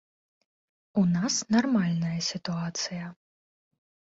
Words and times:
У 1.01 1.03
нас 1.17 1.35
нармальная 1.55 2.17
сітуацыя. 2.31 3.05